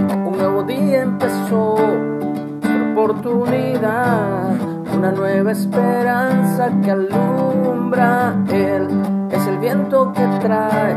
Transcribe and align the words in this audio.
Un 0.00 0.38
nuevo 0.38 0.62
día 0.62 1.02
empezó, 1.02 1.74
otra 1.74 2.92
oportunidad, 2.92 4.52
una 4.96 5.10
nueva 5.10 5.50
esperanza 5.50 6.70
que 6.84 6.92
alumbra. 6.92 8.36
Él 8.48 8.86
es 9.32 9.46
el 9.48 9.58
viento 9.58 10.12
que 10.12 10.24
trae 10.40 10.96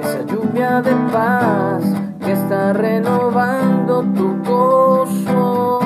esa 0.00 0.22
lluvia 0.22 0.80
de 0.80 0.94
paz 1.12 1.84
que 2.24 2.32
está 2.32 2.72
renovando 2.72 4.02
tu 4.14 4.42
gozo. 4.42 5.80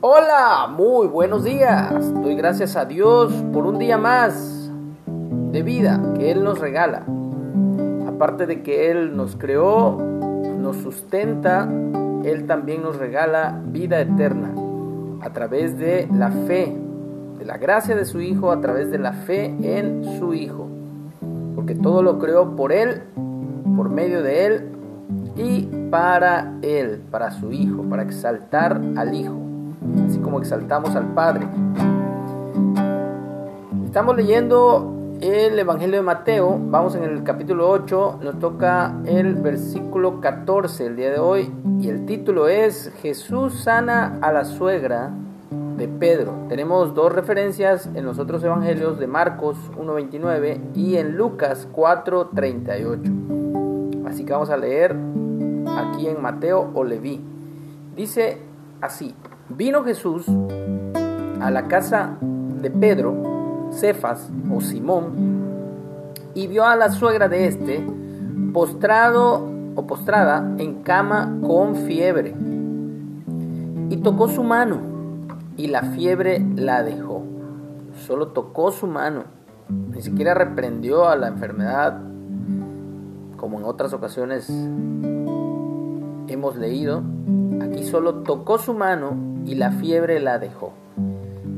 Hola, 0.00 0.66
muy 0.74 1.08
buenos 1.08 1.44
días. 1.44 2.14
Doy 2.22 2.34
gracias 2.36 2.74
a 2.74 2.86
Dios 2.86 3.32
por 3.52 3.66
un 3.66 3.78
día 3.78 3.98
más 3.98 4.70
de 5.06 5.62
vida 5.62 6.00
que 6.16 6.30
Él 6.30 6.42
nos 6.42 6.58
regala. 6.58 7.02
Aparte 8.18 8.46
de 8.46 8.64
que 8.64 8.90
Él 8.90 9.16
nos 9.16 9.36
creó, 9.36 9.96
nos 9.96 10.78
sustenta, 10.78 11.68
Él 12.24 12.46
también 12.48 12.82
nos 12.82 12.96
regala 12.96 13.62
vida 13.66 14.00
eterna 14.00 14.52
a 15.20 15.30
través 15.30 15.78
de 15.78 16.08
la 16.12 16.32
fe, 16.32 16.76
de 17.38 17.44
la 17.44 17.58
gracia 17.58 17.94
de 17.94 18.04
su 18.04 18.20
Hijo, 18.20 18.50
a 18.50 18.60
través 18.60 18.90
de 18.90 18.98
la 18.98 19.12
fe 19.12 19.54
en 19.62 20.18
su 20.18 20.34
Hijo. 20.34 20.66
Porque 21.54 21.76
todo 21.76 22.02
lo 22.02 22.18
creó 22.18 22.56
por 22.56 22.72
Él, 22.72 23.02
por 23.76 23.88
medio 23.88 24.20
de 24.24 24.46
Él 24.46 24.68
y 25.36 25.68
para 25.88 26.54
Él, 26.62 27.00
para 27.12 27.30
su 27.30 27.52
Hijo, 27.52 27.84
para 27.84 28.02
exaltar 28.02 28.80
al 28.96 29.14
Hijo, 29.14 29.36
así 30.08 30.18
como 30.18 30.40
exaltamos 30.40 30.96
al 30.96 31.14
Padre. 31.14 31.46
Estamos 33.84 34.16
leyendo 34.16 34.97
el 35.20 35.58
Evangelio 35.58 35.96
de 35.96 36.02
Mateo, 36.02 36.56
vamos 36.60 36.94
en 36.94 37.02
el 37.02 37.24
capítulo 37.24 37.68
8, 37.68 38.20
nos 38.22 38.38
toca 38.38 38.94
el 39.04 39.34
versículo 39.34 40.20
14 40.20 40.86
el 40.86 40.96
día 40.96 41.10
de 41.10 41.18
hoy 41.18 41.52
y 41.80 41.88
el 41.88 42.06
título 42.06 42.46
es 42.46 42.92
Jesús 43.02 43.64
sana 43.64 44.20
a 44.22 44.32
la 44.32 44.44
suegra 44.44 45.10
de 45.76 45.88
Pedro. 45.88 46.32
Tenemos 46.48 46.94
dos 46.94 47.12
referencias 47.12 47.90
en 47.94 48.04
los 48.04 48.20
otros 48.20 48.44
evangelios 48.44 49.00
de 49.00 49.08
Marcos 49.08 49.56
1.29 49.76 50.76
y 50.76 50.94
en 50.96 51.16
Lucas 51.16 51.66
4.38. 51.74 54.06
Así 54.06 54.24
que 54.24 54.32
vamos 54.32 54.50
a 54.50 54.56
leer 54.56 54.94
aquí 55.76 56.06
en 56.06 56.22
Mateo 56.22 56.70
o 56.74 56.84
Leví. 56.84 57.20
Dice 57.96 58.38
así, 58.80 59.16
vino 59.48 59.82
Jesús 59.82 60.26
a 61.40 61.50
la 61.50 61.66
casa 61.66 62.16
de 62.20 62.70
Pedro, 62.70 63.27
Cefas 63.70 64.30
o 64.52 64.60
Simón, 64.60 65.12
y 66.34 66.46
vio 66.46 66.64
a 66.64 66.76
la 66.76 66.90
suegra 66.90 67.28
de 67.28 67.46
este 67.46 67.84
postrado 68.52 69.46
o 69.74 69.86
postrada 69.86 70.54
en 70.58 70.82
cama 70.82 71.38
con 71.46 71.74
fiebre. 71.74 72.34
Y 73.90 73.96
tocó 73.98 74.28
su 74.28 74.42
mano, 74.42 74.78
y 75.56 75.68
la 75.68 75.82
fiebre 75.82 76.44
la 76.56 76.82
dejó. 76.82 77.22
Solo 78.06 78.28
tocó 78.28 78.70
su 78.70 78.86
mano, 78.86 79.24
ni 79.68 80.02
siquiera 80.02 80.34
reprendió 80.34 81.08
a 81.08 81.16
la 81.16 81.28
enfermedad, 81.28 82.00
como 83.36 83.58
en 83.58 83.64
otras 83.64 83.92
ocasiones 83.92 84.48
hemos 86.28 86.56
leído. 86.56 87.02
Aquí 87.60 87.84
solo 87.84 88.16
tocó 88.16 88.58
su 88.58 88.74
mano 88.74 89.16
y 89.44 89.54
la 89.54 89.72
fiebre 89.72 90.20
la 90.20 90.38
dejó. 90.38 90.72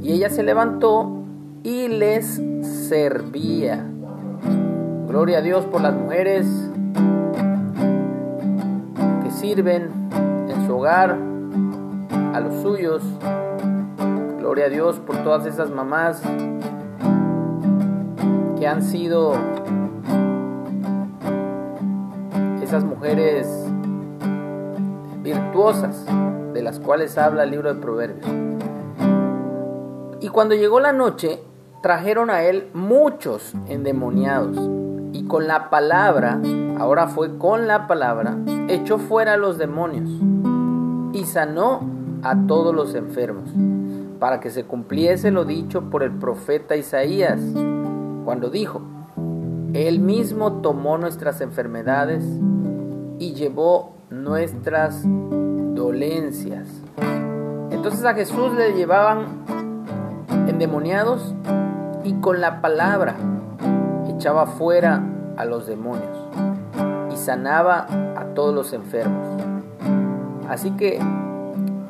Y 0.03 0.13
ella 0.13 0.31
se 0.31 0.43
levantó 0.43 1.20
y 1.63 1.89
les 1.89 2.41
servía. 2.89 3.87
Gloria 5.07 5.39
a 5.39 5.43
Dios 5.43 5.67
por 5.67 5.81
las 5.81 5.95
mujeres 5.95 6.47
que 9.23 9.31
sirven 9.31 9.91
en 10.49 10.67
su 10.67 10.77
hogar 10.77 11.19
a 12.33 12.41
los 12.41 12.63
suyos. 12.63 13.03
Gloria 14.39 14.67
a 14.67 14.69
Dios 14.69 14.99
por 15.01 15.17
todas 15.23 15.47
esas 15.47 15.71
mamás 15.71 16.23
que 18.59 18.67
han 18.67 18.83
sido 18.83 19.35
esas 22.63 22.85
mujeres 22.85 23.47
virtuosas 25.23 26.07
de 26.55 26.63
las 26.63 26.79
cuales 26.79 27.19
habla 27.19 27.45
el 27.45 27.51
libro 27.51 27.75
de 27.75 27.81
Proverbios. 27.81 28.27
Y 30.21 30.29
cuando 30.29 30.55
llegó 30.55 30.81
la 30.81 30.93
noche, 30.93 31.43
trajeron 31.81 32.31
a 32.31 32.43
él 32.43 32.69
muchos 32.75 33.55
endemoniados 33.69 34.59
y 35.13 35.25
con 35.25 35.47
la 35.47 35.71
palabra, 35.71 36.41
ahora 36.79 37.09
fue 37.09 37.39
con 37.39 37.67
la 37.67 37.87
palabra, 37.87 38.37
echó 38.69 38.99
fuera 38.99 39.35
a 39.35 39.37
los 39.37 39.59
demonios 39.59 40.11
y 41.13 41.25
sanó 41.25 41.81
a 42.23 42.37
todos 42.47 42.75
los 42.75 42.95
enfermos, 42.95 43.51
para 44.19 44.41
que 44.41 44.51
se 44.51 44.65
cumpliese 44.65 45.31
lo 45.31 45.45
dicho 45.45 45.91
por 45.91 46.03
el 46.03 46.13
profeta 46.13 46.77
Isaías, 46.77 47.41
cuando 48.25 48.51
dijo, 48.51 48.83
Él 49.73 50.01
mismo 50.01 50.61
tomó 50.61 50.99
nuestras 50.99 51.41
enfermedades 51.41 52.25
y 53.19 53.33
llevó 53.33 53.95
nuestras 54.11 55.03
dolencias. 55.75 56.69
Entonces 57.71 58.05
a 58.05 58.15
Jesús 58.15 58.53
le 58.53 58.75
llevaban 58.75 59.45
endemoniados 60.47 61.35
y 62.05 62.15
con 62.15 62.41
la 62.41 62.61
palabra 62.61 63.17
echaba 64.09 64.47
fuera 64.47 65.03
a 65.37 65.45
los 65.45 65.67
demonios 65.67 66.29
y 67.13 67.17
sanaba 67.17 67.87
a 68.17 68.25
todos 68.35 68.55
los 68.55 68.73
enfermos. 68.73 69.27
Así 70.49 70.71
que 70.73 71.01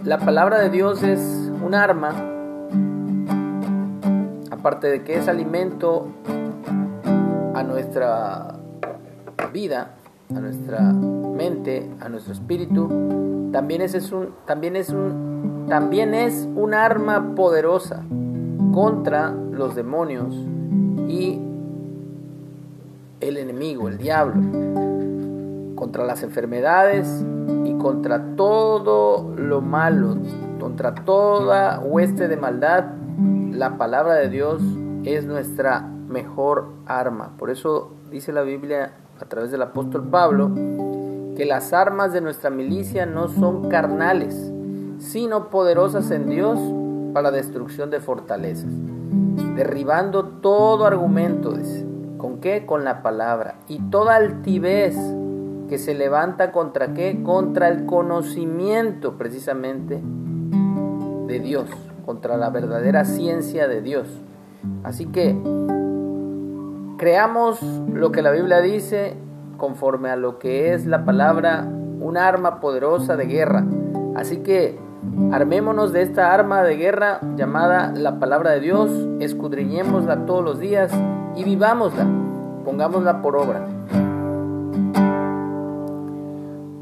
la 0.04 0.18
palabra 0.18 0.60
de 0.60 0.70
Dios 0.70 1.02
es 1.02 1.50
un 1.64 1.74
arma, 1.74 2.10
aparte 4.50 4.88
de 4.88 5.02
que 5.02 5.18
es 5.18 5.28
alimento 5.28 6.08
a 7.54 7.62
nuestra 7.62 8.54
vida, 9.52 9.94
a 10.34 10.40
nuestra 10.40 10.80
mente, 10.80 11.90
a 12.00 12.08
nuestro 12.08 12.32
espíritu, 12.32 13.50
también 13.52 13.82
es, 13.82 14.12
un, 14.12 14.34
también 14.46 14.76
es 14.76 14.90
un, 14.90 15.66
también 15.68 16.14
es 16.14 16.48
un 16.54 16.74
arma 16.74 17.34
poderosa 17.34 18.04
contra 18.72 19.30
los 19.30 19.74
demonios 19.74 20.34
y 21.08 21.40
el 23.20 23.36
enemigo, 23.36 23.88
el 23.88 23.98
diablo, 23.98 24.40
contra 25.74 26.04
las 26.04 26.22
enfermedades 26.22 27.24
y 27.64 27.74
contra 27.74 28.36
todo 28.36 29.34
lo 29.36 29.60
malo, 29.60 30.16
contra 30.58 30.94
toda 30.94 31.80
hueste 31.80 32.28
de 32.28 32.36
maldad, 32.36 32.84
la 33.52 33.76
palabra 33.76 34.14
de 34.14 34.28
Dios 34.28 34.62
es 35.04 35.26
nuestra 35.26 35.80
mejor 35.80 36.68
arma. 36.86 37.32
Por 37.38 37.50
eso 37.50 37.92
dice 38.10 38.32
la 38.32 38.42
Biblia 38.42 38.92
a 39.20 39.24
través 39.26 39.50
del 39.50 39.62
apóstol 39.62 40.08
Pablo 40.08 40.50
que 41.36 41.44
las 41.46 41.72
armas 41.72 42.12
de 42.12 42.20
nuestra 42.20 42.50
milicia 42.50 43.06
no 43.06 43.28
son 43.28 43.68
carnales, 43.68 44.52
sino 44.98 45.48
poderosas 45.48 46.10
en 46.10 46.28
Dios 46.28 46.58
para 47.12 47.30
la 47.30 47.36
destrucción 47.36 47.90
de 47.90 48.00
fortalezas, 48.00 48.72
derribando 49.56 50.24
todo 50.24 50.86
argumento, 50.86 51.54
¿con 52.16 52.38
qué? 52.40 52.66
Con 52.66 52.84
la 52.84 53.02
palabra, 53.02 53.56
y 53.68 53.78
toda 53.90 54.16
altivez 54.16 54.96
que 55.68 55.78
se 55.78 55.94
levanta 55.94 56.50
contra 56.50 56.94
qué? 56.94 57.22
Contra 57.22 57.68
el 57.68 57.86
conocimiento 57.86 59.16
precisamente 59.16 60.00
de 61.26 61.38
Dios, 61.38 61.70
contra 62.04 62.36
la 62.36 62.50
verdadera 62.50 63.04
ciencia 63.04 63.68
de 63.68 63.80
Dios. 63.80 64.08
Así 64.82 65.06
que 65.06 65.36
creamos 66.98 67.62
lo 67.62 68.10
que 68.10 68.20
la 68.20 68.32
Biblia 68.32 68.60
dice 68.60 69.16
conforme 69.56 70.10
a 70.10 70.16
lo 70.16 70.38
que 70.38 70.74
es 70.74 70.86
la 70.86 71.04
palabra, 71.04 71.68
un 72.00 72.16
arma 72.16 72.60
poderosa 72.60 73.16
de 73.16 73.26
guerra. 73.26 73.64
Así 74.16 74.38
que 74.38 74.78
Armémonos 75.32 75.92
de 75.92 76.02
esta 76.02 76.34
arma 76.34 76.62
de 76.62 76.76
guerra 76.76 77.20
llamada 77.36 77.90
la 77.94 78.18
palabra 78.18 78.50
de 78.50 78.60
Dios, 78.60 78.90
escudriñémosla 79.20 80.26
todos 80.26 80.44
los 80.44 80.60
días 80.60 80.92
y 81.36 81.44
vivámosla, 81.44 82.06
pongámosla 82.64 83.22
por 83.22 83.36
obra. 83.36 83.66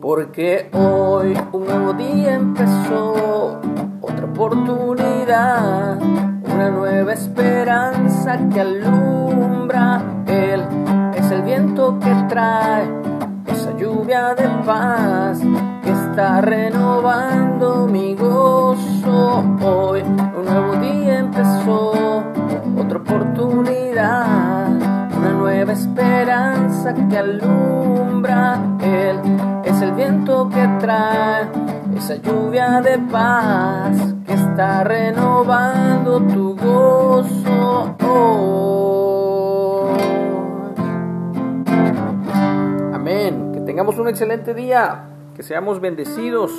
Porque 0.00 0.68
hoy 0.72 1.38
un 1.52 1.66
nuevo 1.66 1.92
día 1.92 2.34
empezó, 2.34 3.60
otra 4.00 4.24
oportunidad, 4.24 5.98
una 6.00 6.70
nueva 6.70 7.12
esperanza 7.12 8.38
que 8.52 8.60
alumbra. 8.60 10.02
Él 10.26 10.64
es 11.14 11.30
el 11.30 11.42
viento 11.42 11.98
que 12.00 12.14
trae 12.28 12.84
esa 13.46 13.76
lluvia 13.76 14.34
de 14.34 14.48
paz 14.64 15.40
está 16.18 16.40
renovando 16.40 17.86
mi 17.86 18.16
gozo. 18.16 19.44
Hoy 19.62 20.02
un 20.02 20.44
nuevo 20.44 20.74
día 20.80 21.20
empezó, 21.20 22.24
otra 22.76 22.98
oportunidad, 22.98 24.66
una 25.16 25.30
nueva 25.30 25.74
esperanza 25.74 26.92
que 26.92 27.18
alumbra. 27.18 28.58
Él 28.80 29.20
es 29.64 29.80
el 29.80 29.92
viento 29.92 30.48
que 30.48 30.66
trae 30.80 31.46
esa 31.96 32.16
lluvia 32.16 32.80
de 32.80 32.98
paz 32.98 33.96
que 34.26 34.34
está 34.34 34.82
renovando 34.82 36.20
tu 36.22 36.56
gozo. 36.56 37.94
Amén. 42.92 43.52
Que 43.54 43.60
tengamos 43.60 43.96
un 44.00 44.08
excelente 44.08 44.52
día. 44.52 45.14
Que 45.38 45.44
seamos 45.44 45.80
bendecidos 45.80 46.50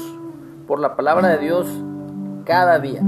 por 0.66 0.80
la 0.80 0.96
palabra 0.96 1.28
de 1.28 1.40
Dios 1.40 1.68
cada 2.46 2.80
día. 2.80 3.02